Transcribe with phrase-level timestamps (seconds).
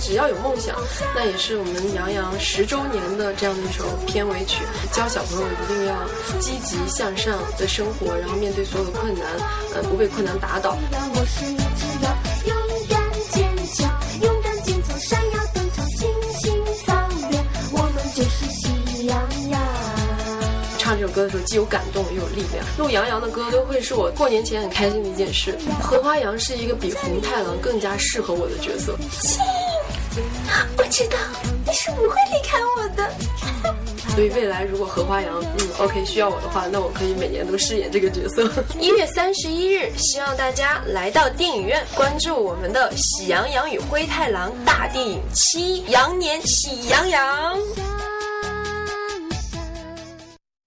[0.00, 0.76] 只要有梦想，
[1.16, 4.62] 那也是我们杨洋十周年的这样的一首片尾曲。
[4.92, 5.94] 教小朋友一定要
[6.38, 9.26] 积极向上的生活，然后面对所有的困难，
[9.74, 10.78] 呃，不被困难打倒。
[20.86, 22.64] 唱这首歌的时候，既有感动又有力量。
[22.78, 25.58] 录杨洋的歌都会是我过年前很开心的一件事。
[25.82, 28.96] 荷花阳是一个比红太狼更加适合我的角色。
[29.20, 29.42] 亲，
[30.78, 31.16] 我知道
[31.66, 33.10] 你是不会离开我的。
[34.14, 38.48] 所以未来如果荷花阳嗯 OK 需要我的话，那我可以每年都饰演这个角色。
[38.78, 47.58] 一月三十一日，希望大家来到电影院关注我们的《喜羊羊与灰太狼》大电影七羊年喜羊羊。